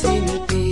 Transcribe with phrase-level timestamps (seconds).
[0.00, 0.67] sin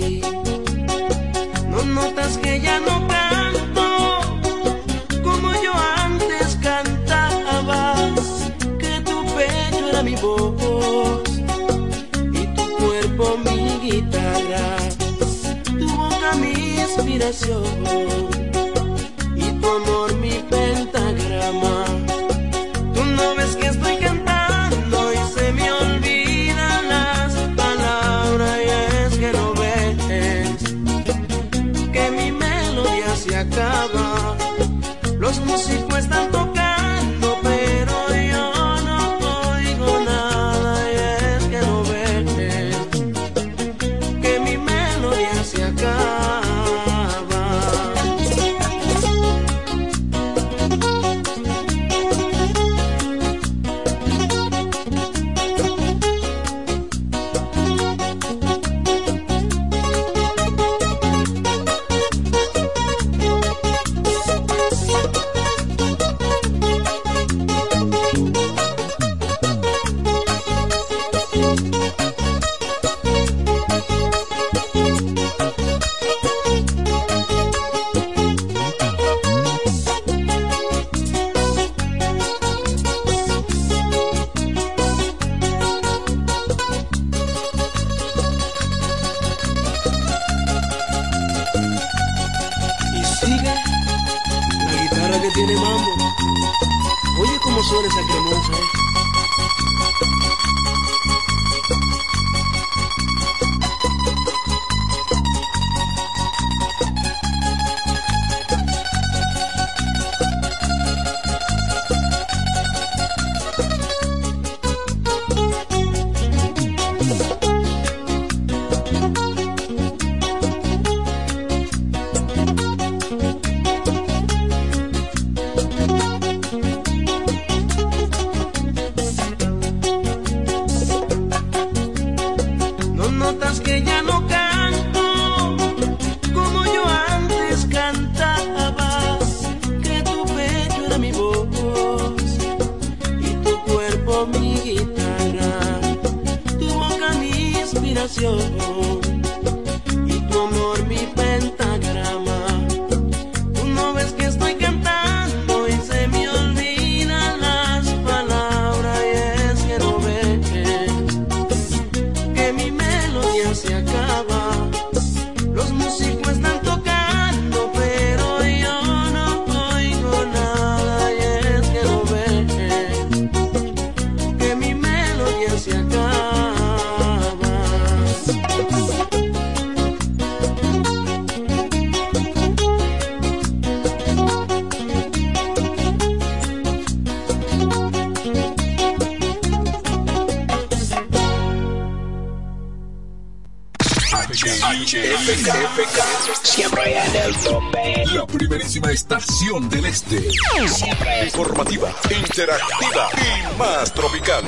[199.47, 200.29] del este.
[200.67, 204.43] Siempre Informativa, interactiva y más tropical.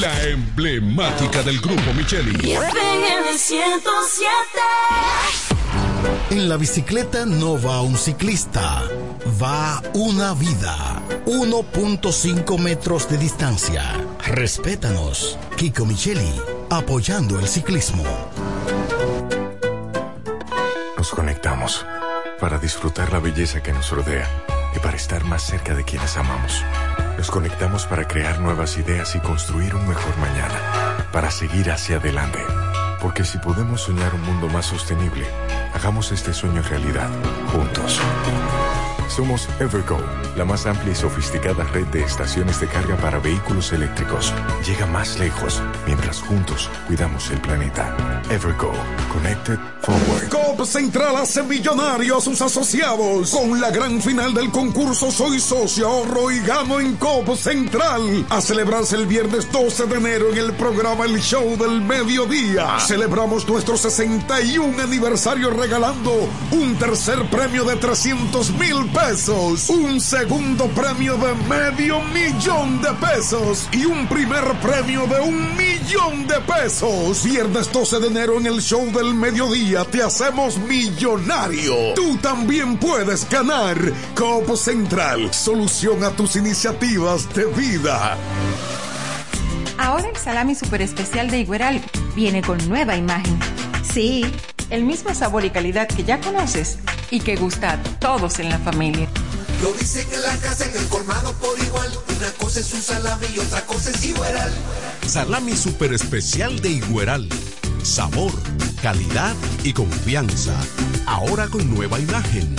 [0.00, 2.52] La emblemática del grupo Micheli.
[2.52, 4.30] en el 107.
[6.30, 8.82] En la bicicleta no va un ciclista,
[9.42, 11.02] va una vida.
[11.26, 13.82] 1.5 metros de distancia.
[14.26, 15.38] Respétanos.
[15.56, 16.32] Kiko Micheli,
[16.70, 18.04] apoyando el ciclismo.
[22.44, 24.28] Para disfrutar la belleza que nos rodea
[24.76, 26.62] y para estar más cerca de quienes amamos.
[27.16, 32.40] Nos conectamos para crear nuevas ideas y construir un mejor mañana, para seguir hacia adelante.
[33.00, 35.26] Porque si podemos soñar un mundo más sostenible,
[35.72, 37.08] hagamos este sueño realidad,
[37.50, 37.98] juntos.
[39.08, 39.98] Somos Evergo,
[40.36, 44.34] la más amplia y sofisticada red de estaciones de carga para vehículos eléctricos.
[44.66, 47.96] Llega más lejos mientras juntos cuidamos el planeta.
[48.28, 48.74] Evergo,
[49.10, 50.43] Connected Forward.
[50.66, 53.30] Central hace millonario a sus asociados.
[53.30, 58.26] Con la gran final del concurso Soy Socio, ahorro y gano en COP Central.
[58.30, 62.78] A celebrarse el viernes 12 de enero en el programa El Show del Mediodía.
[62.80, 71.16] Celebramos nuestro 61 aniversario regalando un tercer premio de 300 mil pesos, un segundo premio
[71.16, 77.24] de medio millón de pesos y un primer premio de un millón de pesos.
[77.24, 81.92] Viernes 12 de enero en el Show del Mediodía te hacemos millonario.
[81.94, 83.76] Tú también puedes ganar.
[84.14, 88.16] Copo Central, solución a tus iniciativas de vida.
[89.76, 91.82] Ahora el salami super especial de Igueral
[92.16, 93.38] viene con nueva imagen.
[93.82, 94.24] Sí,
[94.70, 96.78] el mismo sabor y calidad que ya conoces
[97.10, 99.06] y que gusta a todos en la familia.
[99.62, 101.90] Lo dicen en la casa, en el colmado por igual.
[102.16, 104.52] Una cosa es un salami y otra cosa es Igueral.
[105.06, 107.28] Salami super especial de Igueral.
[107.82, 108.32] Sabor,
[108.82, 110.58] calidad y confianza.
[111.06, 112.56] Ahora con nueva imagen.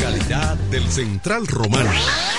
[0.00, 1.90] Calidad del Central Romano.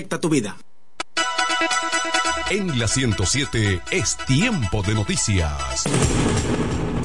[0.00, 0.56] Conecta tu vida.
[2.48, 5.84] En la 107 es tiempo de noticias.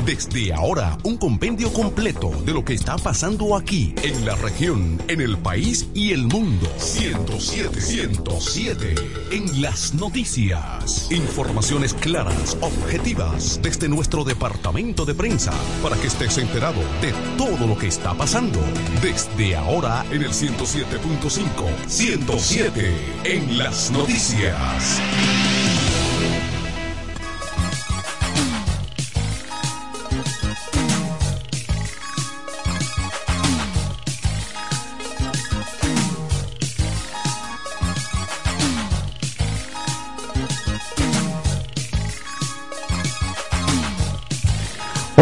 [0.06, 5.20] Desde ahora, un compendio completo de lo que está pasando aquí, en la región, en
[5.20, 6.70] el país y el mundo.
[6.78, 8.96] 107, 107.
[9.32, 11.12] En las noticias.
[11.12, 17.76] Informaciones claras, objetivas, desde nuestro departamento de prensa, para que estés enterado de todo lo
[17.76, 18.60] que está pasando.
[19.02, 21.88] Desde ahora, en el 107.5.
[21.88, 22.94] 107.
[23.24, 25.02] En las noticias.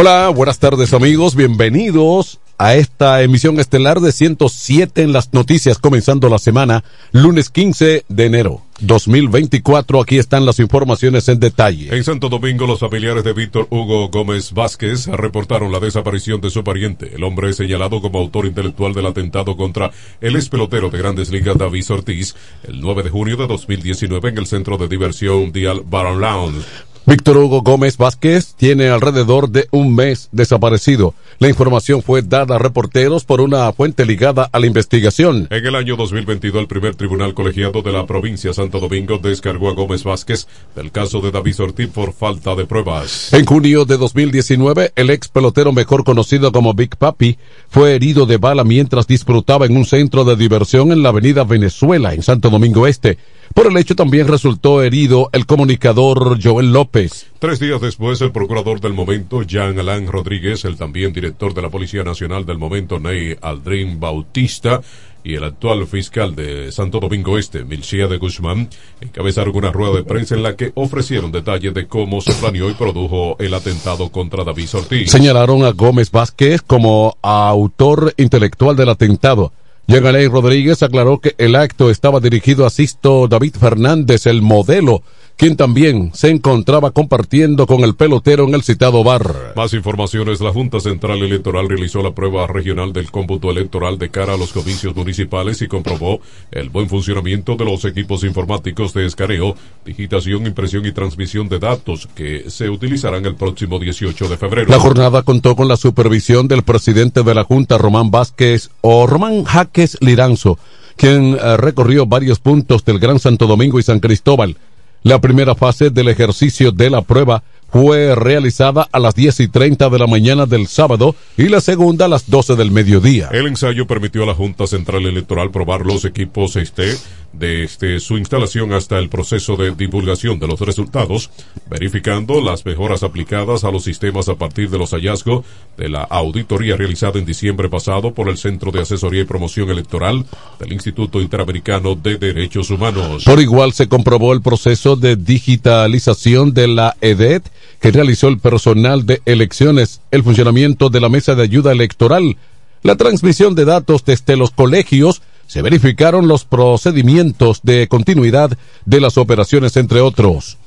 [0.06, 6.28] Hola, buenas tardes amigos, bienvenidos a esta emisión estelar de 107 en las noticias, comenzando
[6.28, 6.84] la semana,
[7.14, 10.02] lunes 15 de enero 2024.
[10.02, 11.96] Aquí están las informaciones en detalle.
[11.96, 16.66] En Santo Domingo, los familiares de Víctor Hugo Gómez Vázquez reportaron la desaparición de su
[16.66, 17.16] pariente.
[17.16, 19.90] El hombre es señalado como autor intelectual del atentado contra
[20.20, 24.38] el ex pelotero de Grandes Ligas David Ortiz el 9 de junio de 2019 en
[24.38, 26.66] el centro de diversión Dial Baron Lounge.
[27.06, 31.14] Víctor Hugo Gómez Vázquez tiene alrededor de un mes desaparecido.
[31.38, 35.50] La información fue dada a reporteros por una fuente ligada a la investigación.
[35.52, 39.74] En el año 2022, el primer tribunal colegiado de la provincia Santo Domingo descargó a
[39.74, 43.34] Gómez Vázquez del caso de David Ortiz por falta de pruebas.
[43.34, 48.38] En junio de 2019, el ex pelotero mejor conocido como Big Papi fue herido de
[48.38, 52.88] bala mientras disfrutaba en un centro de diversión en la avenida Venezuela, en Santo Domingo
[52.88, 53.18] Este.
[53.54, 57.28] Por el hecho también resultó herido el comunicador Joel López.
[57.38, 61.70] Tres días después, el procurador del momento, Jean Alain Rodríguez, el también director de la
[61.70, 64.82] Policía Nacional del momento, Ney Aldrin Bautista,
[65.24, 68.70] y el actual fiscal de Santo Domingo Este, Milcia de Guzmán,
[69.00, 72.74] encabezaron una rueda de prensa en la que ofrecieron detalles de cómo se planeó y
[72.74, 75.12] produjo el atentado contra David Ortiz.
[75.12, 79.54] Señalaron a Gómez Vázquez como autor intelectual del atentado.
[79.88, 85.04] Alain Rodríguez aclaró que el acto estaba dirigido a Sisto David Fernández, el modelo,
[85.38, 89.54] quien también se encontraba compartiendo con el pelotero en el citado bar.
[89.56, 94.34] Más informaciones, la Junta Central Electoral realizó la prueba regional del cómputo electoral de cara
[94.34, 96.22] a los comicios municipales y comprobó
[96.52, 102.08] el buen funcionamiento de los equipos informáticos de escareo, digitación, impresión y transmisión de datos
[102.16, 104.70] que se utilizarán el próximo 18 de febrero.
[104.70, 109.44] La jornada contó con la supervisión del presidente de la Junta, Román Vázquez, o Román
[109.44, 110.58] Jaques Liranzo,
[110.96, 114.58] quien uh, recorrió varios puntos del Gran Santo Domingo y San Cristóbal.
[115.04, 119.90] La primera fase del ejercicio de la prueba fue realizada a las 10 y 30
[119.90, 123.28] de la mañana del sábado y la segunda a las 12 del mediodía.
[123.34, 126.96] El ensayo permitió a la Junta Central Electoral probar los equipos este
[127.34, 131.32] desde su instalación hasta el proceso de divulgación de los resultados,
[131.70, 135.44] verificando las mejoras aplicadas a los sistemas a partir de los hallazgos
[135.76, 140.26] de la auditoría realizada en diciembre pasado por el Centro de Asesoría y Promoción Electoral
[140.60, 143.24] del Instituto Interamericano de Derechos Humanos.
[143.26, 147.44] Por igual se comprobó el proceso de digitalización de la EDET
[147.80, 152.38] que realizó el personal de elecciones, el funcionamiento de la mesa de ayuda electoral,
[152.84, 159.18] la transmisión de datos desde los colegios, se verificaron los procedimientos de continuidad de las
[159.18, 160.58] operaciones, entre otros.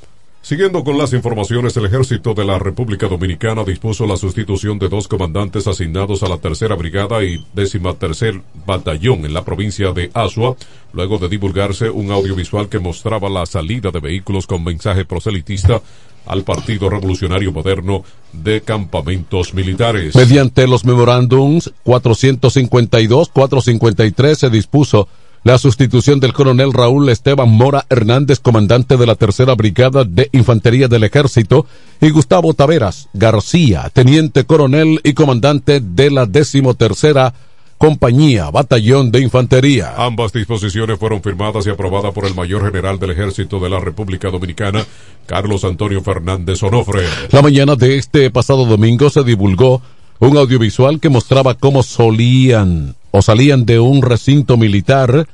[0.46, 5.08] Siguiendo con las informaciones, el ejército de la República Dominicana dispuso la sustitución de dos
[5.08, 10.54] comandantes asignados a la tercera brigada y décima tercer batallón en la provincia de Asua,
[10.92, 15.82] luego de divulgarse un audiovisual que mostraba la salida de vehículos con mensaje proselitista
[16.26, 20.14] al Partido Revolucionario Moderno de campamentos militares.
[20.14, 25.08] Mediante los memorándums 452-453 se dispuso
[25.46, 30.88] la sustitución del coronel Raúl Esteban Mora Hernández, comandante de la Tercera Brigada de Infantería
[30.88, 31.66] del Ejército,
[32.00, 37.32] y Gustavo Taveras García, teniente coronel y comandante de la decimotercera
[37.78, 39.94] Compañía, Batallón de Infantería.
[39.98, 44.30] Ambas disposiciones fueron firmadas y aprobadas por el mayor general del Ejército de la República
[44.30, 44.84] Dominicana,
[45.26, 47.02] Carlos Antonio Fernández Onofre.
[47.30, 49.82] La mañana de este pasado domingo se divulgó
[50.18, 55.26] un audiovisual que mostraba cómo solían o salían de un recinto militar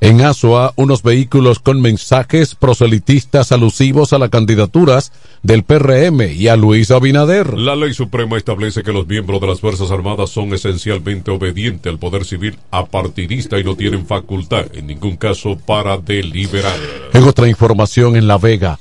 [0.00, 6.56] en Asua unos vehículos con mensajes proselitistas alusivos a las candidaturas del PRM y a
[6.56, 7.58] Luis Abinader.
[7.58, 11.98] La ley suprema establece que los miembros de las Fuerzas Armadas son esencialmente obedientes al
[11.98, 16.78] poder civil apartidista y no tienen facultad en ningún caso para deliberar.
[17.12, 18.78] En otra información en La Vega,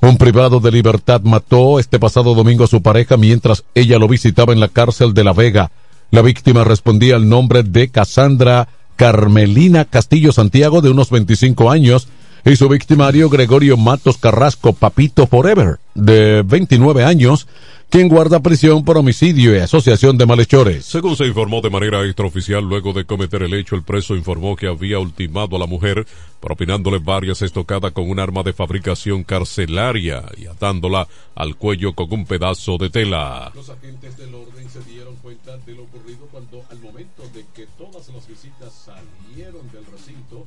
[0.00, 4.52] un privado de libertad mató este pasado domingo a su pareja mientras ella lo visitaba
[4.52, 5.70] en la cárcel de La Vega.
[6.10, 12.08] La víctima respondía al nombre de Cassandra Carmelina Castillo Santiago, de unos 25 años,
[12.44, 17.46] y su victimario Gregorio Matos Carrasco Papito Forever, de 29 años,
[17.92, 20.86] quien guarda prisión por homicidio y asociación de malhechores.
[20.86, 24.66] Según se informó de manera extraoficial, luego de cometer el hecho, el preso informó que
[24.66, 26.06] había ultimado a la mujer,
[26.40, 32.24] propinándole varias estocadas con un arma de fabricación carcelaria y atándola al cuello con un
[32.24, 33.52] pedazo de tela.
[33.54, 37.66] Los agentes del orden se dieron cuenta de lo ocurrido cuando, al momento de que
[37.76, 40.46] todas las visitas salieron del recinto,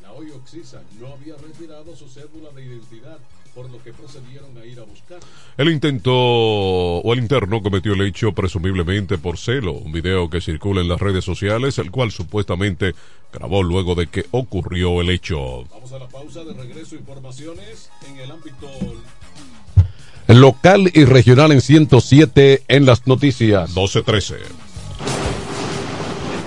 [0.00, 3.18] la hoy Oxisa no había retirado su cédula de identidad
[3.56, 5.18] por lo que procedieron a ir a buscar.
[5.56, 10.82] El intento o el interno cometió el hecho presumiblemente por celo, un video que circula
[10.82, 12.94] en las redes sociales, el cual supuestamente
[13.32, 15.64] grabó luego de que ocurrió el hecho.
[15.70, 18.68] Vamos a la pausa de regreso informaciones en el ámbito
[20.28, 23.74] Local y regional en 107 en las noticias.
[23.74, 24.38] 12-13.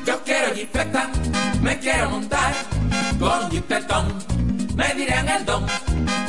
[0.06, 1.10] Yo quiero jipeta,
[1.62, 2.54] me quiero montar
[3.20, 4.13] con jipetón,
[4.75, 5.66] me dirán el don.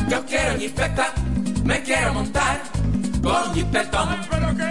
[0.08, 1.12] Yo quiero jipeta,
[1.64, 2.62] me quiero montar
[3.22, 4.16] con jipetón,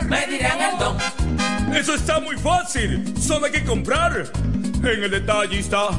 [0.09, 0.95] me dirán el don.
[1.75, 4.31] Eso está muy fácil, solo hay que comprar.
[4.83, 5.89] En el detallista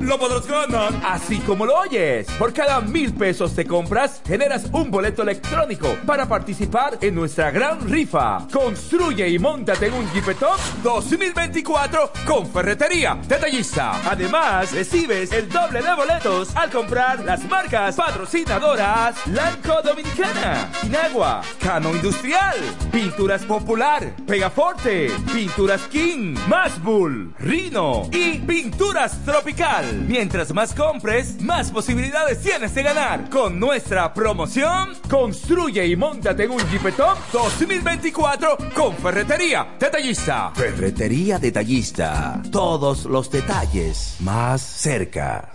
[0.00, 0.92] lo podrás ganar.
[1.04, 6.26] Así como lo oyes, por cada mil pesos de compras generas un boleto electrónico para
[6.26, 8.46] participar en nuestra gran rifa.
[8.52, 14.00] Construye y montate en un Jeepetop 2024 con Ferretería Detallista.
[14.10, 21.94] Además, recibes el doble de boletos al comprar las marcas patrocinadoras Lanco Dominicana, Inagua, Cano
[21.94, 22.56] Industrial,
[22.92, 29.85] Pinturas Popular, Pegaforte, Pinturas King, Masbull, Rino y Pinturas Tropical.
[30.06, 33.30] Mientras más compres, más posibilidades tienes de ganar.
[33.30, 40.52] Con nuestra promoción, construye y montate en un Jeepetop 2024 con Ferretería Detallista.
[40.54, 42.42] Ferretería Detallista.
[42.50, 45.50] Todos los detalles más cerca.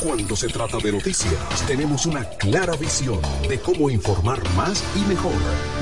[0.00, 1.34] Cuando se trata de noticias,
[1.66, 5.34] tenemos una clara visión de cómo informar más y mejor.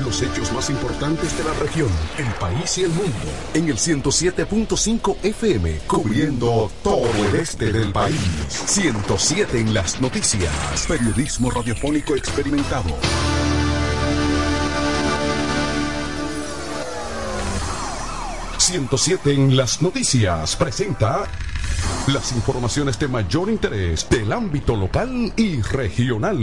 [0.04, 3.12] Los hechos más importantes de la región, el país y el mundo.
[3.54, 8.18] En el 107.5 FM, cubriendo todo el este del país.
[8.48, 10.52] 107 en las noticias.
[10.88, 12.90] Periodismo radiofónico experimentado.
[18.58, 21.24] ...107 en las noticias presenta
[22.08, 26.38] las informaciones de mayor interés del ámbito local y regional.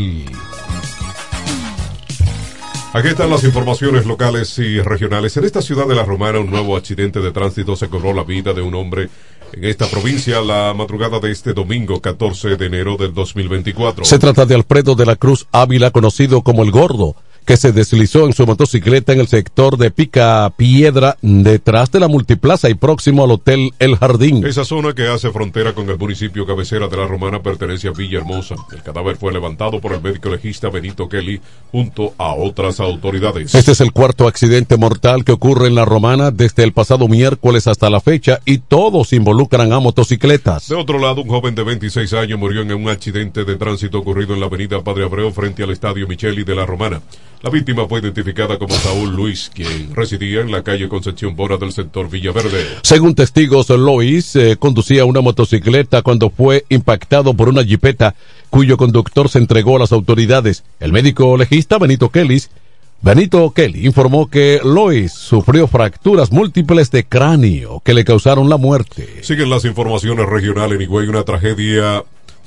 [2.94, 5.36] Aquí están las informaciones locales y regionales.
[5.36, 8.54] En esta ciudad de La Romana, un nuevo accidente de tránsito se cobró la vida
[8.54, 9.10] de un hombre
[9.52, 14.06] en esta provincia la madrugada de este domingo 14 de enero del 2024.
[14.06, 18.26] Se trata de Alfredo de la Cruz Ávila, conocido como El Gordo que se deslizó
[18.26, 23.24] en su motocicleta en el sector de Pica Piedra, detrás de la multiplaza y próximo
[23.24, 24.46] al Hotel El Jardín.
[24.46, 28.56] Esa zona que hace frontera con el municipio cabecera de la Romana pertenece a Villahermosa.
[28.72, 31.40] El cadáver fue levantado por el médico legista Benito Kelly
[31.72, 33.54] junto a otras autoridades.
[33.54, 37.68] Este es el cuarto accidente mortal que ocurre en la Romana desde el pasado miércoles
[37.68, 40.68] hasta la fecha y todos involucran a motocicletas.
[40.68, 44.34] De otro lado, un joven de 26 años murió en un accidente de tránsito ocurrido
[44.34, 47.02] en la avenida Padre Abreu frente al estadio Micheli de la Romana.
[47.46, 51.72] La víctima fue identificada como Saúl Luis, quien residía en la calle Concepción Bora del
[51.74, 52.66] sector Villaverde.
[52.82, 58.16] Según testigos, Luis eh, conducía una motocicleta cuando fue impactado por una jipeta
[58.50, 60.64] cuyo conductor se entregó a las autoridades.
[60.80, 62.42] El médico legista Benito Kelly
[63.04, 69.20] Benito Kelly informó que Lois sufrió fracturas múltiples de cráneo que le causaron la muerte.
[69.22, 72.04] Siguen las informaciones regionales en Higüey, una tragedia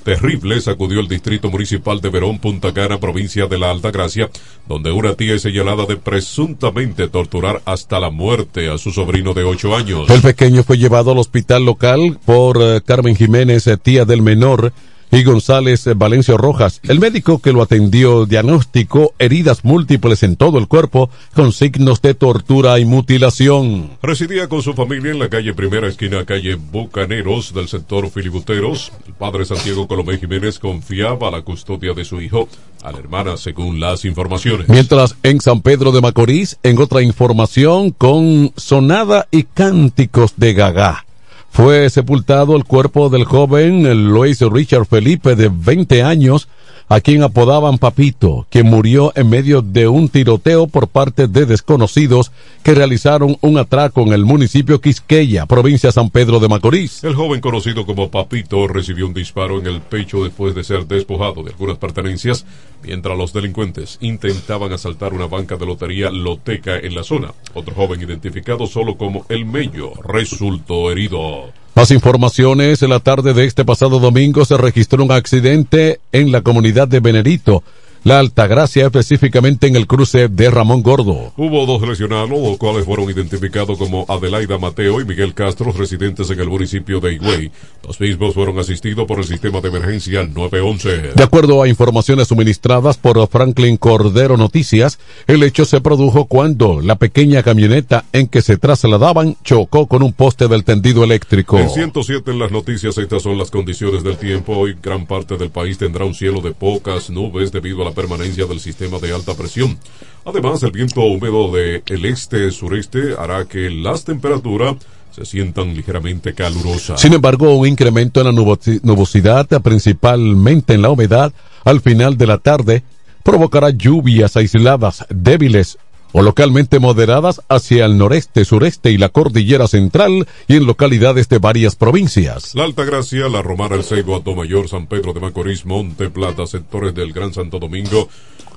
[0.09, 4.31] terrible sacudió el distrito municipal de Verón, Punta Cana, provincia de la Alta Gracia,
[4.67, 9.45] donde una tía es señalada de presuntamente torturar hasta la muerte a su sobrino de
[9.45, 10.09] ocho años.
[10.09, 14.73] El pequeño fue llevado al hospital local por eh, Carmen Jiménez, eh, tía del menor,
[15.11, 16.81] y González Valencio Rojas.
[16.85, 22.15] El médico que lo atendió diagnosticó heridas múltiples en todo el cuerpo con signos de
[22.15, 23.91] tortura y mutilación.
[24.03, 28.93] Residía con su familia en la calle Primera Esquina, calle Bucaneros del sector Filibuteros.
[29.07, 32.49] El padre Santiago Colomé Jiménez confiaba la custodia de su hijo
[32.83, 34.69] a la hermana según las informaciones.
[34.69, 41.05] Mientras en San Pedro de Macorís, en otra información con sonada y cánticos de gagá
[41.51, 46.49] fue sepultado el cuerpo del joven Luis Richard Felipe de 20 años,
[46.89, 52.33] a quien apodaban Papito, quien murió en medio de un tiroteo por parte de desconocidos
[52.63, 57.05] que realizaron un atraco en el municipio Quisqueya, provincia San Pedro de Macorís.
[57.05, 61.43] El joven conocido como Papito recibió un disparo en el pecho después de ser despojado
[61.43, 62.47] de algunas pertenencias,
[62.83, 67.33] mientras los delincuentes intentaban asaltar una banca de lotería Loteca en la zona.
[67.55, 71.53] Otro joven identificado solo como El Mello resultó herido.
[71.79, 76.41] Más informaciones, en la tarde de este pasado domingo se registró un accidente en la
[76.41, 77.63] comunidad de Benedito,
[78.05, 81.33] La Altagracia, específicamente en el cruce de Ramón Gordo.
[81.37, 86.41] Hubo dos lesionados, los cuales fueron identificados como Adelaida Mateo y Miguel Castro, residentes en
[86.41, 87.51] el municipio de Higüey.
[87.87, 91.13] Los mismos fueron asistidos por el sistema de emergencia 911.
[91.15, 96.97] De acuerdo a informaciones suministradas por Franklin Cordero Noticias, el hecho se produjo cuando la
[96.97, 101.59] pequeña camioneta en que se trasladaban chocó con un poste del tendido eléctrico.
[101.59, 104.57] En 107 en las noticias, estas son las condiciones del tiempo.
[104.57, 108.47] Hoy gran parte del país tendrá un cielo de pocas nubes debido a la permanencia
[108.47, 109.79] del sistema de alta presión.
[110.25, 114.77] Además, el viento húmedo del el este-sureste hará que las temperaturas
[115.11, 117.01] se sientan ligeramente calurosas.
[117.01, 121.33] Sin embargo, un incremento en la nubosi- nubosidad, principalmente en la humedad,
[121.65, 122.83] al final de la tarde,
[123.25, 125.79] provocará lluvias aisladas, débiles
[126.13, 131.39] o localmente moderadas hacia el noreste, sureste y la cordillera central y en localidades de
[131.39, 132.55] varias provincias.
[132.55, 137.13] La Altagracia, La Romana, El Seibo, Atomayor, San Pedro de Macorís, Monte Plata, sectores del
[137.13, 138.09] Gran Santo Domingo,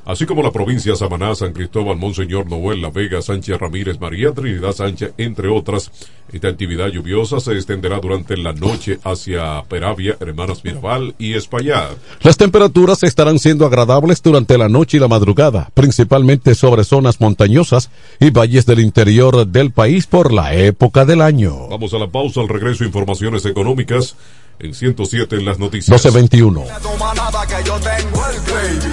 [0.06, 4.74] así como la provincia Samaná, San Cristóbal, Monseñor Noel, La Vega, Sánchez Ramírez, María Trinidad
[4.74, 5.92] Sánchez, entre otras.
[6.32, 11.92] Esta actividad lluviosa se extenderá durante la noche hacia Peravia, Hermanas Mirabal y Espaillat.
[12.22, 17.90] Las temperaturas estarán siendo agradables durante la noche y la madrugada, principalmente sobre zonas montañosas
[18.20, 21.68] y valles del interior del país por la época del año.
[21.68, 24.16] Vamos a la pausa, al regreso, informaciones económicas
[24.64, 26.04] en 107 en las noticias.
[26.04, 26.66] 1221.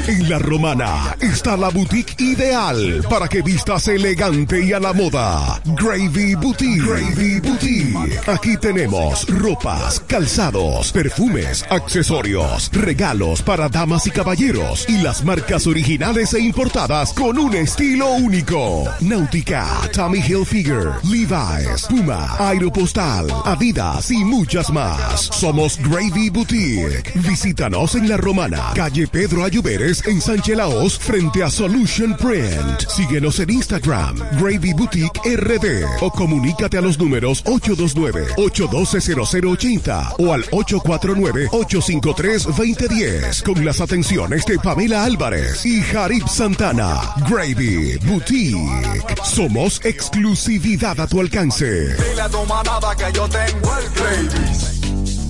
[0.09, 5.61] En la romana está la boutique ideal para que vistas elegante y a la moda.
[5.65, 6.83] Gravy Boutique.
[6.83, 8.21] Gravy Boutique.
[8.27, 16.33] Aquí tenemos ropas, calzados, perfumes, accesorios, regalos para damas y caballeros y las marcas originales
[16.35, 18.85] e importadas con un estilo único.
[19.01, 25.29] Náutica, Tommy Hilfiger, Levi's, Puma, Aeropostal, Adidas y muchas más.
[25.33, 27.11] Somos Gravy Boutique.
[27.17, 32.89] Visítanos en La Romana, calle Pedro Ayuberes en Sánchez Laos frente a Solution Print.
[32.89, 43.43] Síguenos en Instagram, Gravy Boutique RD o comunícate a los números 829-812-0080 o al 849-853-2010
[43.43, 47.01] con las atenciones de Pamela Álvarez y Jarib Santana.
[47.29, 49.17] Gravy Boutique.
[49.25, 51.97] Somos exclusividad a tu alcance.
[51.97, 54.88] Dile a tu manada que yo tengo el gravy.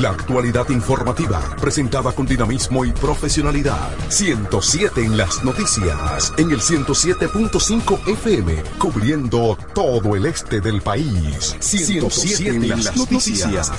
[0.00, 3.90] La actualidad informativa, presentada con dinamismo y profesionalidad.
[4.08, 11.54] 107 en las noticias, en el 107.5 FM, cubriendo todo el este del país.
[11.60, 13.70] 107 en las noticias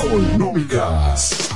[0.00, 1.48] económicas.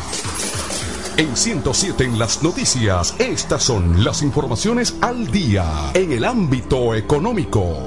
[1.17, 7.85] En 107 en las noticias, estas son las informaciones al día en el ámbito económico.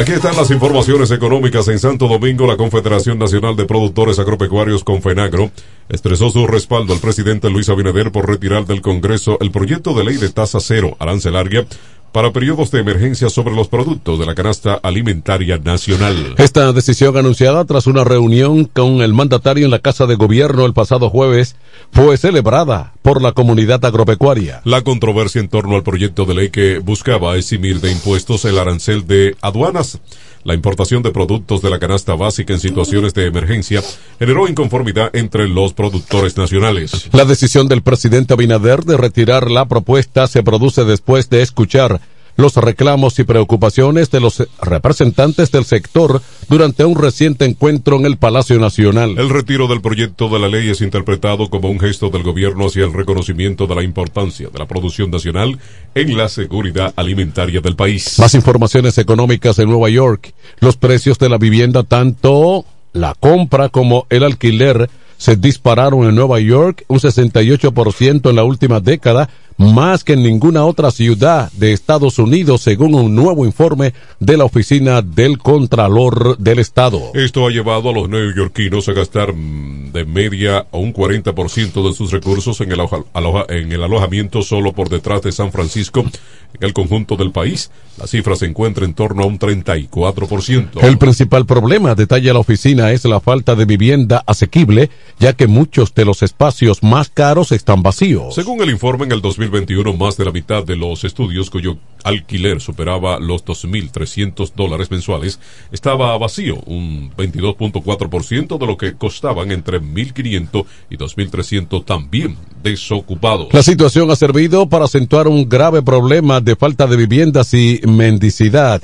[0.00, 2.46] Aquí están las informaciones económicas en Santo Domingo.
[2.46, 5.50] La Confederación Nacional de Productores Agropecuarios Confenagro
[5.90, 10.16] expresó su respaldo al presidente Luis Abinader por retirar del Congreso el proyecto de ley
[10.16, 11.66] de tasa cero arancelaria
[12.12, 16.34] para periodos de emergencia sobre los productos de la canasta alimentaria nacional.
[16.38, 20.72] Esta decisión anunciada tras una reunión con el mandatario en la Casa de Gobierno el
[20.72, 21.56] pasado jueves
[21.92, 24.60] fue celebrada por la comunidad agropecuaria.
[24.64, 29.06] La controversia en torno al proyecto de ley que buscaba eximir de impuestos el arancel
[29.06, 30.00] de aduanas
[30.44, 33.82] la importación de productos de la canasta básica en situaciones de emergencia
[34.18, 37.08] generó inconformidad entre los productores nacionales.
[37.12, 42.00] La decisión del presidente Abinader de retirar la propuesta se produce después de escuchar
[42.40, 48.16] los reclamos y preocupaciones de los representantes del sector durante un reciente encuentro en el
[48.16, 49.18] Palacio Nacional.
[49.18, 52.84] El retiro del proyecto de la ley es interpretado como un gesto del gobierno hacia
[52.84, 55.58] el reconocimiento de la importancia de la producción nacional
[55.94, 58.18] en la seguridad alimentaria del país.
[58.18, 60.32] Más informaciones económicas en Nueva York.
[60.60, 64.88] Los precios de la vivienda, tanto la compra como el alquiler,
[65.20, 69.28] se dispararon en Nueva York un 68% en la última década,
[69.60, 74.46] más que en ninguna otra ciudad de Estados Unidos, según un nuevo informe de la
[74.46, 77.10] Oficina del Contralor del Estado.
[77.12, 81.94] Esto ha llevado a los neoyorquinos a gastar mm, de media a un 40% de
[81.94, 86.06] sus recursos en el, aloja, en el alojamiento solo por detrás de San Francisco.
[86.52, 90.82] En el conjunto del país, la cifra se encuentra en torno a un 34%.
[90.82, 95.94] El principal problema, detalla la oficina, es la falta de vivienda asequible, ya que muchos
[95.94, 98.34] de los espacios más caros están vacíos.
[98.34, 99.20] Según el informe, en el
[99.50, 105.38] 2021, más de la mitad de los estudios cuyo alquiler superaba los 2.300 dólares mensuales
[105.72, 113.52] estaba vacío, un 22.4% de lo que costaban entre 1.500 y 2.300 también desocupados.
[113.52, 118.82] La situación ha servido para acentuar un grave problema de falta de viviendas y mendicidad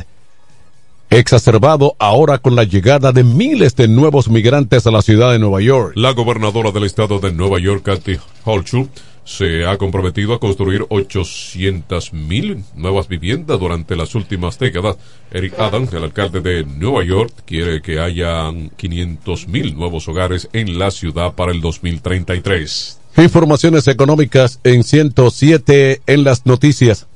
[1.08, 5.60] exacerbado ahora con la llegada de miles de nuevos migrantes a la ciudad de Nueva
[5.60, 5.92] York.
[5.94, 8.88] La gobernadora del estado de Nueva York, Kathy Hochul,
[9.26, 14.96] se ha comprometido a construir 800.000 nuevas viviendas durante las últimas décadas.
[15.32, 20.92] Eric Adams, el alcalde de Nueva York, quiere que haya 500.000 nuevos hogares en la
[20.92, 23.00] ciudad para el 2033.
[23.18, 27.08] Informaciones económicas en 107 en las noticias.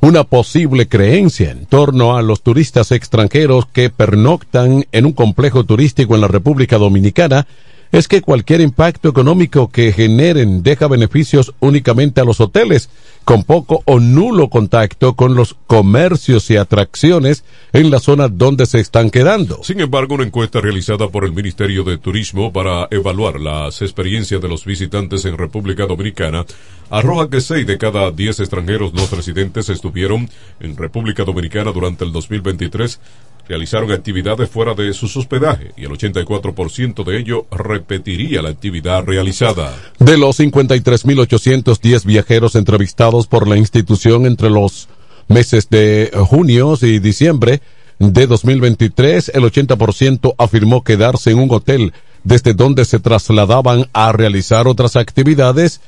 [0.00, 6.16] Una posible creencia en torno a los turistas extranjeros que pernoctan en un complejo turístico
[6.16, 7.46] en la República Dominicana
[7.92, 12.88] es que cualquier impacto económico que generen deja beneficios únicamente a los hoteles,
[13.24, 18.80] con poco o nulo contacto con los comercios y atracciones en la zona donde se
[18.80, 19.62] están quedando.
[19.62, 24.48] Sin embargo, una encuesta realizada por el Ministerio de Turismo para evaluar las experiencias de
[24.48, 26.46] los visitantes en República Dominicana
[26.90, 30.28] arroja que 6 de cada 10 extranjeros no residentes estuvieron
[30.60, 33.00] en República Dominicana durante el 2023
[33.48, 39.74] realizaron actividades fuera de su hospedaje y el 84% de ello repetiría la actividad realizada.
[39.98, 44.88] De los 53.810 viajeros entrevistados por la institución entre los
[45.28, 47.60] meses de junio y diciembre
[47.98, 51.92] de 2023, el 80% afirmó quedarse en un hotel
[52.24, 55.80] desde donde se trasladaban a realizar otras actividades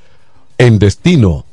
[0.59, 1.45] en destino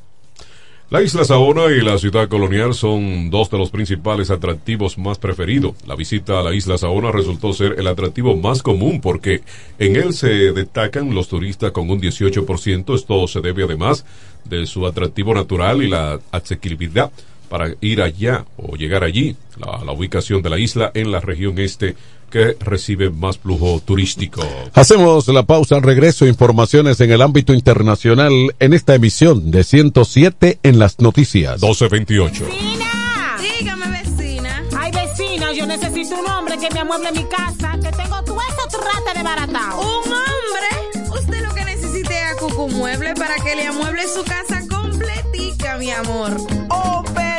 [0.91, 5.73] la isla Saona y la ciudad colonial son dos de los principales atractivos más preferidos.
[5.87, 9.41] La visita a la isla Saona resultó ser el atractivo más común porque
[9.79, 12.93] en él se destacan los turistas con un 18%.
[12.93, 14.05] Esto se debe además
[14.43, 17.09] de su atractivo natural y la asequibilidad
[17.51, 21.59] para ir allá o llegar allí, la, la ubicación de la isla en la región
[21.59, 21.97] este
[22.29, 24.41] que recibe más flujo turístico.
[24.73, 26.25] Hacemos la pausa al regreso.
[26.25, 31.61] Informaciones en el ámbito internacional en esta emisión de 107 en las noticias.
[31.61, 32.45] 1228.
[32.45, 34.63] Vecina, dígame vecina.
[34.79, 38.79] Ay vecina, yo necesito un hombre que me amueble mi casa, que tengo todo eso
[38.79, 39.81] trata de baratao.
[39.81, 41.09] ¿Un hombre?
[41.19, 45.77] Usted lo que necesite es a Cucu Mueble para que le amueble su casa completica,
[45.77, 46.37] mi amor.
[46.69, 47.30] Oh, pero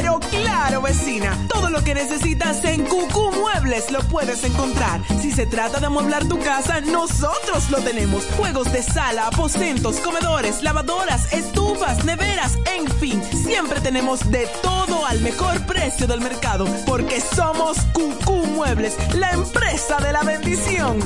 [0.81, 1.37] vecina.
[1.49, 5.01] Todo lo que necesitas en Cucú Muebles lo puedes encontrar.
[5.21, 8.25] Si se trata de amueblar tu casa, nosotros lo tenemos.
[8.37, 13.23] Juegos de sala, aposentos, comedores, lavadoras, estufas, neveras, en fin.
[13.45, 16.67] Siempre tenemos de todo al mejor precio del mercado.
[16.87, 20.99] Porque somos Cucú Muebles, la empresa de la bendición.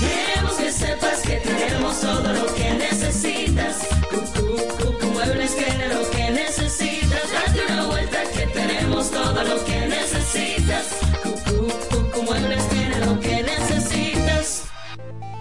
[0.00, 3.76] Queremos que sepas que tenemos todo lo que necesitas.
[4.10, 6.91] Cucú, Cucú Muebles tiene lo que necesitas.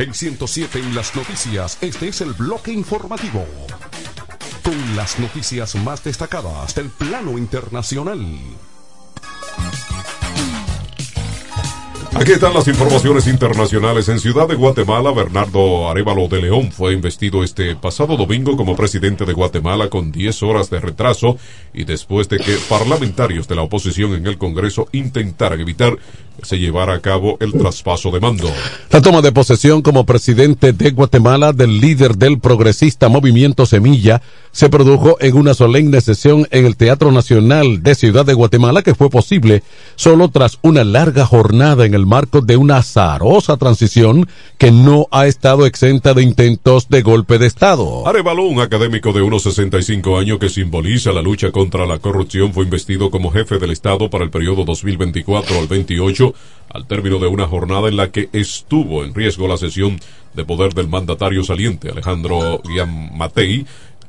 [0.00, 3.44] En 107 en las noticias, este es el bloque informativo.
[4.62, 8.26] Con las noticias más destacadas del plano internacional.
[12.20, 14.10] Aquí están las informaciones internacionales.
[14.10, 19.24] En Ciudad de Guatemala, Bernardo Arevalo de León fue investido este pasado domingo como presidente
[19.24, 21.38] de Guatemala con 10 horas de retraso
[21.72, 26.58] y después de que parlamentarios de la oposición en el Congreso intentaran evitar que se
[26.58, 28.50] llevara a cabo el traspaso de mando.
[28.90, 34.20] La toma de posesión como presidente de Guatemala del líder del progresista Movimiento Semilla
[34.52, 38.94] se produjo en una solemne sesión en el Teatro Nacional de Ciudad de Guatemala que
[38.94, 39.62] fue posible
[39.96, 45.28] solo tras una larga jornada en el marco de una azarosa transición que no ha
[45.28, 48.06] estado exenta de intentos de golpe de Estado.
[48.06, 52.64] Arevalo, un académico de unos 65 años que simboliza la lucha contra la corrupción, fue
[52.64, 56.34] investido como jefe del Estado para el periodo 2024 al 28
[56.72, 60.00] al término de una jornada en la que estuvo en riesgo la sesión
[60.34, 62.60] de poder del mandatario saliente Alejandro
[63.12, 63.66] Matei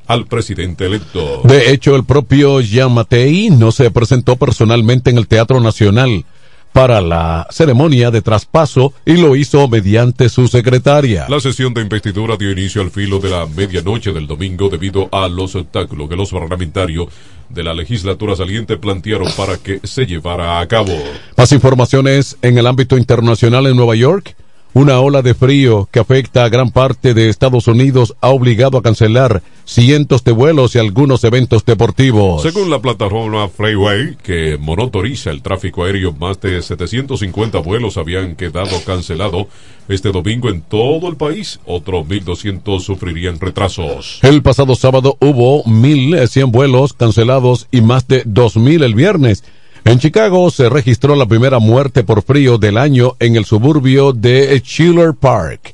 [0.07, 1.41] al presidente electo.
[1.43, 6.25] De hecho, el propio Jean Matei no se presentó personalmente en el Teatro Nacional
[6.73, 11.25] para la ceremonia de traspaso y lo hizo mediante su secretaria.
[11.29, 15.27] La sesión de investidura dio inicio al filo de la medianoche del domingo debido a
[15.27, 17.07] los obstáculos que los parlamentarios
[17.49, 20.93] de la legislatura saliente plantearon para que se llevara a cabo.
[21.35, 24.35] Más informaciones en el ámbito internacional en Nueva York.
[24.73, 28.81] Una ola de frío que afecta a gran parte de Estados Unidos ha obligado a
[28.81, 32.41] cancelar cientos de vuelos y algunos eventos deportivos.
[32.41, 38.81] Según la plataforma Freeway, que monitoriza el tráfico aéreo, más de 750 vuelos habían quedado
[38.85, 39.47] cancelados
[39.89, 41.59] este domingo en todo el país.
[41.65, 44.19] Otros 1.200 sufrirían retrasos.
[44.21, 49.43] El pasado sábado hubo 1.100 vuelos cancelados y más de 2.000 el viernes.
[49.83, 54.59] En Chicago se registró la primera muerte por frío del año en el suburbio de
[54.59, 55.73] Schiller Park.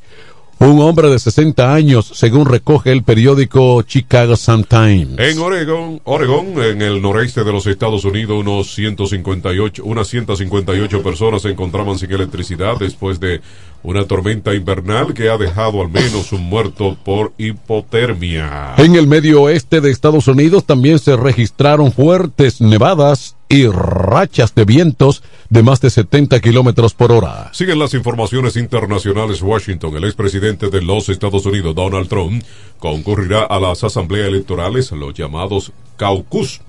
[0.60, 5.20] Un hombre de 60 años, según recoge el periódico Chicago Sun-Times.
[5.20, 11.44] En Oregon, Oregon, en el noreste de los Estados Unidos, unos 158, unas 158 personas
[11.44, 13.42] se encontraban sin electricidad después de
[13.84, 18.74] una tormenta invernal que ha dejado al menos un muerto por hipotermia.
[18.78, 24.66] En el medio oeste de Estados Unidos también se registraron fuertes nevadas y rachas de
[24.66, 27.50] vientos de más de 70 kilómetros por hora.
[27.54, 29.42] Siguen las informaciones internacionales.
[29.42, 32.44] Washington, el expresidente de los Estados Unidos, Donald Trump,
[32.80, 36.62] concurrirá a las asambleas electorales, los llamados caucus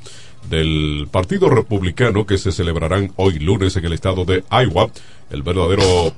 [0.49, 4.91] del Partido Republicano que se celebrarán hoy lunes en el estado de Iowa.
[5.31, 6.15] El verdadero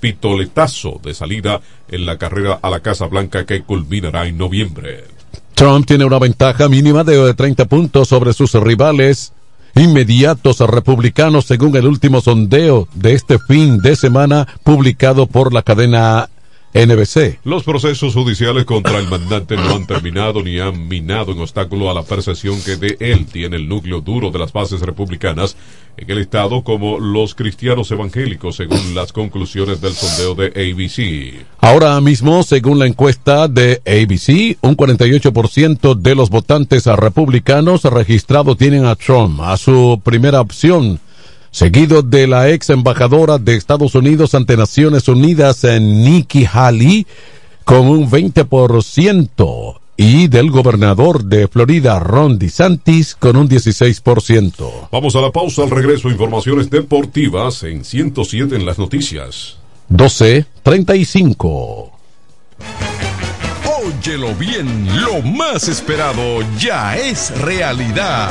[0.00, 5.15] pitoletazo de salida en la carrera a la Casa Blanca que culminará en noviembre.
[5.56, 9.32] Trump tiene una ventaja mínima de 30 puntos sobre sus rivales
[9.74, 16.28] inmediatos republicanos según el último sondeo de este fin de semana publicado por la cadena
[16.76, 17.38] NBC.
[17.44, 21.94] Los procesos judiciales contra el mandante no han terminado ni han minado en obstáculo a
[21.94, 25.56] la percepción que de él tiene el núcleo duro de las bases republicanas
[25.96, 31.46] en el Estado como los cristianos evangélicos, según las conclusiones del sondeo de ABC.
[31.60, 38.84] Ahora mismo, según la encuesta de ABC, un 48% de los votantes republicanos registrados tienen
[38.84, 41.00] a Trump a su primera opción,
[41.56, 47.06] seguido de la ex embajadora de Estados Unidos ante Naciones Unidas, Nikki Haley,
[47.64, 54.88] con un 20%, y del gobernador de Florida, Ron DeSantis, con un 16%.
[54.92, 59.56] Vamos a la pausa, al regreso, informaciones deportivas en 107 en las noticias.
[59.90, 61.90] 12.35.
[63.82, 68.30] Óyelo bien, lo más esperado ya es realidad.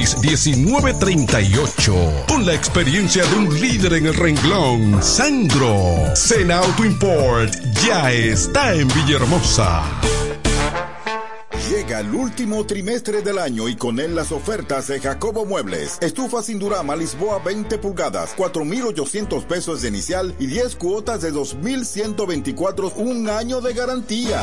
[0.00, 2.26] 809-866-1938.
[2.26, 6.14] Con la experiencia de un líder en el renglón, Sandro.
[6.14, 7.52] Sena Auto Import
[7.84, 9.82] ya está en Villahermosa.
[11.70, 15.98] Llega el último trimestre del año y con él las ofertas de Jacobo Muebles.
[16.00, 22.92] Estufa sin Durama Lisboa 20 pulgadas, 4,800 pesos de inicial y 10 cuotas de 2,124,
[22.96, 24.42] un año de garantía.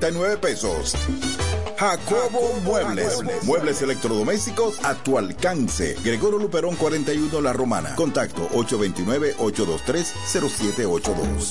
[0.00, 0.96] 12,339 pesos.
[1.78, 3.22] Jacobo Muebles.
[3.44, 5.94] Muebles electrodomésticos a tu alcance.
[6.02, 7.94] Gregorio Luperón 41 La Romana.
[7.94, 11.50] Contacto 829-823-0782.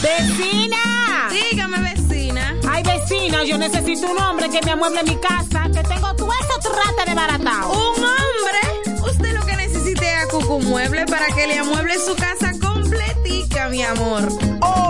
[0.03, 1.29] ¡Vecina!
[1.31, 2.55] Dígame, vecina.
[2.69, 6.59] Ay, vecina, yo necesito un hombre que me amueble mi casa, que tengo todo eso
[6.61, 7.73] trata de baratao.
[7.73, 8.61] ¿Un hombre?
[9.11, 13.69] Usted lo que necesite es a Cucu Mueble para que le amueble su casa completica,
[13.69, 14.29] mi amor.
[14.61, 14.88] Oh,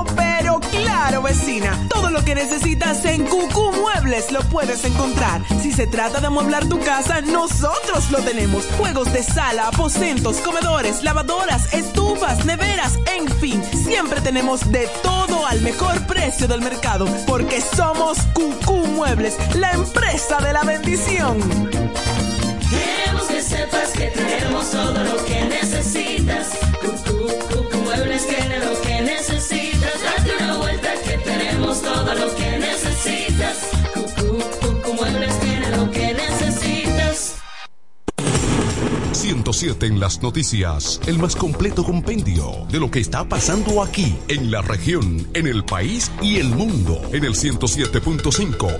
[0.70, 1.78] claro, vecina.
[1.88, 5.42] Todo lo que necesitas en Cucú Muebles lo puedes encontrar.
[5.60, 8.66] Si se trata de amueblar tu casa, nosotros lo tenemos.
[8.78, 13.62] Juegos de sala, aposentos, comedores, lavadoras, estufas, neveras, en fin.
[13.72, 17.06] Siempre tenemos de todo al mejor precio del mercado.
[17.26, 21.38] Porque somos Cucú Muebles, la empresa de la bendición.
[22.70, 26.48] Queremos que sepas que tenemos todo lo que necesitas.
[26.80, 28.57] Cucu, Cucu Muebles que
[39.52, 44.50] 107 en las noticias, el más completo compendio de lo que está pasando aquí, en
[44.50, 48.78] la región, en el país y el mundo, en el 107.5.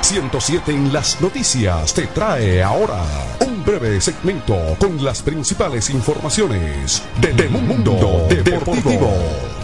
[0.00, 3.02] 107 en las noticias te trae ahora
[3.40, 9.61] un breve segmento con las principales informaciones de, Mundo Deportivo.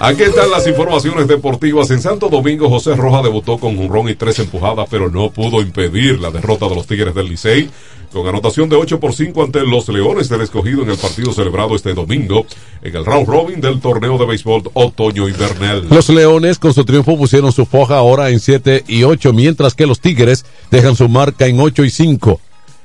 [0.00, 1.90] Aquí están las informaciones deportivas.
[1.90, 5.60] En Santo Domingo, José Roja debutó con un ron y tres empujadas, pero no pudo
[5.60, 7.68] impedir la derrota de los Tigres del Licey.
[8.12, 11.74] con anotación de 8 por 5 ante los Leones del Escogido en el partido celebrado
[11.74, 12.46] este domingo
[12.80, 15.88] en el round robin del torneo de béisbol otoño-invernal.
[15.90, 19.86] Los Leones con su triunfo pusieron su foja ahora en 7 y 8, mientras que
[19.86, 22.40] los Tigres dejan su marca en 8 y 5.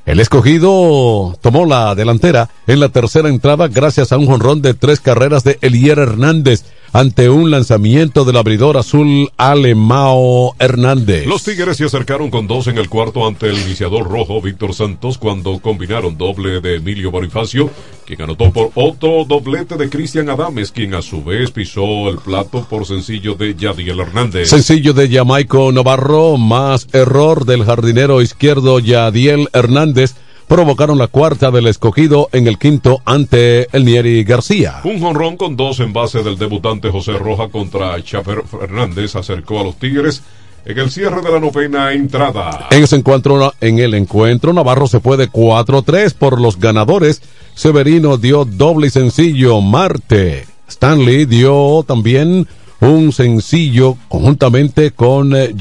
[0.06, 5.00] El escogido tomó la delantera en la tercera entrada gracias a un jonrón de tres
[5.00, 11.26] carreras de Elier Hernández ante un lanzamiento del abridor azul Alemao Hernández.
[11.26, 15.18] Los Tigres se acercaron con dos en el cuarto ante el iniciador rojo Víctor Santos
[15.18, 17.72] cuando combinaron doble de Emilio Bonifacio,
[18.06, 22.68] quien anotó por otro doblete de Cristian Adames, quien a su vez pisó el plato
[22.70, 24.50] por sencillo de Yadiel Hernández.
[24.50, 30.14] Sencillo de Jamaico Navarro, más error del jardinero izquierdo Yadiel Hernández
[30.48, 34.82] provocaron la cuarta del escogido en el quinto ante el Nieri García.
[34.84, 39.64] Un jonrón con dos en base del debutante José Roja contra Chafer Fernández acercó a
[39.64, 40.22] los Tigres
[40.66, 42.68] en el cierre de la novena entrada.
[42.72, 47.22] En ese encuentro, en el encuentro, Navarro se fue de 4-3 por los ganadores.
[47.54, 50.46] Severino dio doble y sencillo Marte.
[50.68, 52.48] Stanley dio también
[52.80, 55.54] un sencillo conjuntamente con, eh,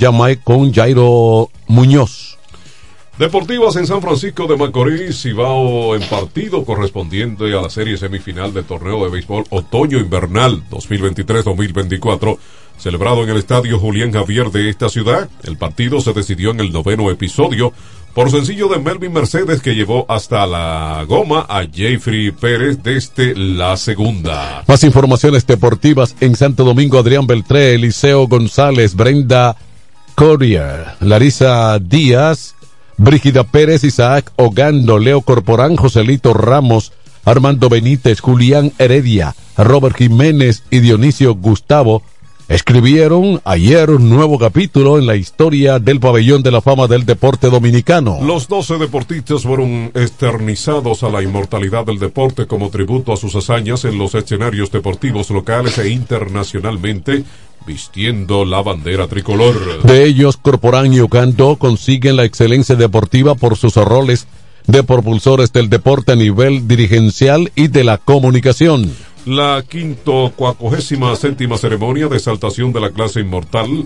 [0.42, 2.38] con Jairo Muñoz.
[3.22, 8.64] Deportivas en San Francisco de Macorís, Cibao en partido correspondiente a la serie semifinal del
[8.64, 12.36] torneo de béisbol otoño-invernal 2023-2024,
[12.78, 15.30] celebrado en el estadio Julián Javier de esta ciudad.
[15.44, 17.72] El partido se decidió en el noveno episodio
[18.12, 23.76] por sencillo de Melvin Mercedes que llevó hasta la goma a Jeffrey Pérez desde la
[23.76, 24.64] segunda.
[24.66, 29.56] Más informaciones deportivas en Santo Domingo, Adrián Beltré, Eliseo González, Brenda
[30.16, 32.56] Coria, Larisa Díaz,
[33.02, 36.92] Brígida Pérez, Isaac Ogando, Leo Corporán, Joselito Ramos,
[37.24, 42.04] Armando Benítez, Julián Heredia, Robert Jiménez y Dionisio Gustavo
[42.52, 47.48] escribieron ayer un nuevo capítulo en la historia del pabellón de la fama del deporte
[47.48, 48.18] dominicano.
[48.22, 53.86] Los 12 deportistas fueron esternizados a la inmortalidad del deporte como tributo a sus hazañas
[53.86, 57.24] en los escenarios deportivos locales e internacionalmente
[57.66, 59.82] vistiendo la bandera tricolor.
[59.84, 64.26] De ellos, Corporán y Ocando consiguen la excelencia deportiva por sus roles
[64.66, 68.92] de propulsores del deporte a nivel dirigencial y de la comunicación.
[69.26, 73.84] La quinto cuacogésima séptima ceremonia de exaltación de la clase inmortal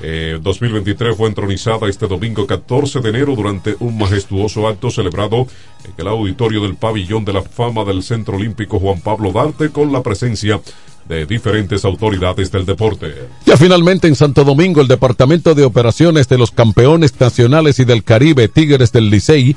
[0.00, 5.46] 2023 fue entronizada este domingo 14 de enero durante un majestuoso acto celebrado
[5.84, 9.92] en el auditorio del pabellón de la fama del Centro Olímpico Juan Pablo Darte con
[9.92, 10.60] la presencia
[11.06, 13.12] de diferentes autoridades del deporte.
[13.44, 18.02] Ya finalmente en Santo Domingo el Departamento de Operaciones de los Campeones Nacionales y del
[18.04, 19.56] Caribe Tigres del Licey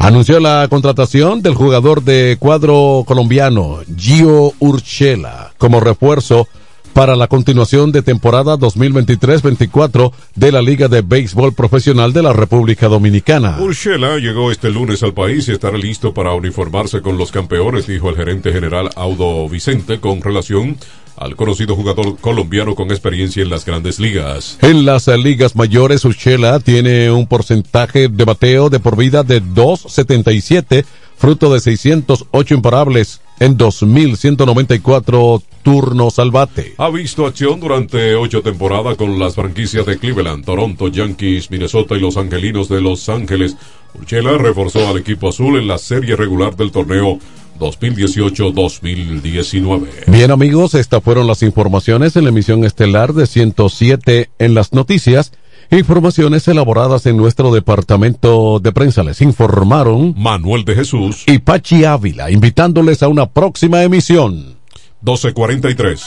[0.00, 6.48] anunció la contratación del jugador de cuadro colombiano Gio Urchela como refuerzo
[6.94, 12.88] para la continuación de temporada 2023-24 de la Liga de Béisbol Profesional de la República
[12.88, 13.58] Dominicana.
[13.60, 18.08] Urshela llegó este lunes al país y estará listo para uniformarse con los campeones, dijo
[18.08, 20.78] el gerente general Audo Vicente con relación
[21.20, 24.58] al conocido jugador colombiano con experiencia en las grandes ligas.
[24.62, 30.84] En las ligas mayores, Urshela tiene un porcentaje de bateo de por vida de 2.77
[31.20, 36.74] fruto de 608 imparables en 2.194 turnos al bate.
[36.78, 42.00] Ha visto acción durante ocho temporadas con las franquicias de Cleveland, Toronto, Yankees, Minnesota y
[42.00, 43.54] Los Angelinos de Los Ángeles.
[43.92, 47.18] Urchela reforzó al equipo azul en la serie regular del torneo
[47.60, 50.06] 2018-2019.
[50.08, 55.32] Bien amigos, estas fueron las informaciones en la emisión estelar de 107 en las noticias.
[55.70, 62.32] Informaciones elaboradas en nuestro departamento de prensa les informaron Manuel de Jesús y Pachi Ávila,
[62.32, 64.58] invitándoles a una próxima emisión.
[65.02, 66.02] 1243.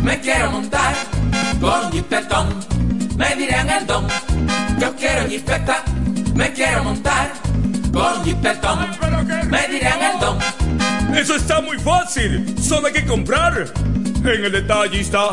[0.04, 0.96] me quiero montar
[1.60, 2.48] con jipetón.
[3.16, 4.08] Me dirán el don,
[4.80, 5.84] yo quiero jipeta,
[6.34, 7.34] me quiero montar
[7.94, 8.80] con jipetón.
[9.50, 10.40] Me dirán el don.
[11.16, 12.56] Eso está muy fácil.
[12.60, 13.72] Solo hay que comprar.
[14.24, 15.32] En el detallista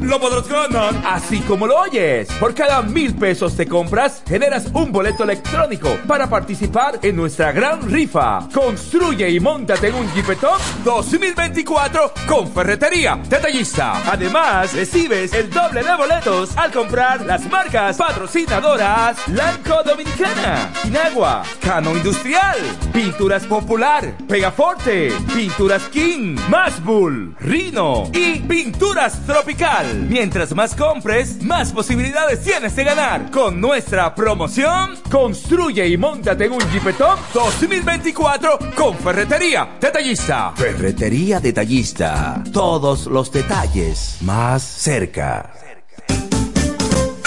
[0.00, 0.94] lo podrás ganar.
[1.04, 2.28] Así como lo oyes.
[2.38, 7.90] Por cada mil pesos te compras, generas un boleto electrónico para participar en nuestra gran
[7.90, 8.48] rifa.
[8.52, 14.10] Construye y montate en un Jeepetop 2024 con Ferretería Detallista.
[14.10, 21.96] Además, recibes el doble de boletos al comprar las marcas patrocinadoras Lanco Dominicana, Inagua, Cano
[21.96, 22.56] Industrial,
[22.92, 29.89] Pinturas Popular, Pegaforte, Pinturas King, Mashbull, Rino y Pinturas Tropical.
[29.94, 33.30] Mientras más compres, más posibilidades tienes de ganar.
[33.30, 40.52] Con nuestra promoción, construye y montate en un Jeepetop 2024 con Ferretería Detallista.
[40.56, 42.42] Ferretería Detallista.
[42.52, 45.59] Todos los detalles más cerca.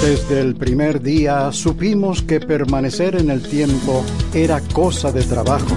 [0.00, 5.76] Desde el primer día supimos que permanecer en el tiempo era cosa de trabajo.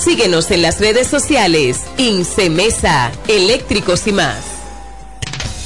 [0.00, 1.82] Síguenos en las redes sociales.
[1.98, 4.38] Incemesa, eléctricos y más.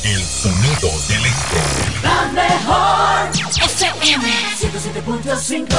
[0.02, 1.58] El sonido del electro.
[2.02, 3.30] La mejor
[3.64, 4.26] FM
[4.58, 5.76] 107.5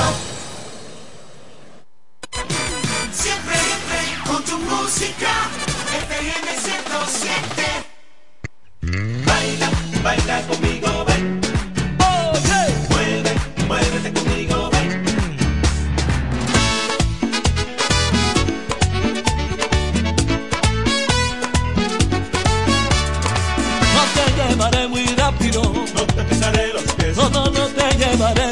[3.12, 3.56] Siempre
[4.26, 5.32] con tu música,
[6.08, 7.86] FM 107.
[9.26, 9.70] Baila,
[10.02, 11.15] baila conmigo, ven.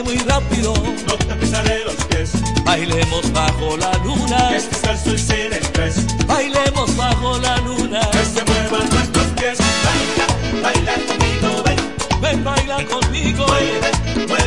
[0.04, 0.74] Muy rápido.
[1.08, 2.32] No te pisaré los pies.
[2.64, 4.50] Bailemos bajo la luna.
[4.50, 6.06] Que es sin estrés.
[6.28, 8.02] Bailemos bajo la luna.
[8.12, 9.58] Que se muevan nuestros pies.
[9.86, 12.22] Baila, baila conmigo, ven.
[12.22, 13.46] Ven, baila conmigo.
[13.48, 14.43] Mueve,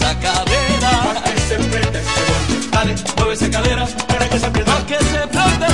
[0.00, 0.90] esa cadera.
[1.04, 3.86] Para que se prenda este Dale, mueve esa cadera.
[4.08, 4.72] Para que se prenda.
[4.72, 5.69] Para que se prenda